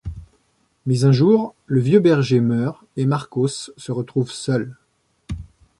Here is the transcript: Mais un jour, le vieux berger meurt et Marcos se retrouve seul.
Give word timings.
Mais 0.87 1.05
un 1.05 1.11
jour, 1.11 1.53
le 1.67 1.79
vieux 1.79 1.99
berger 1.99 2.39
meurt 2.39 2.83
et 2.97 3.05
Marcos 3.05 3.69
se 3.77 3.91
retrouve 3.91 4.31
seul. 4.31 4.75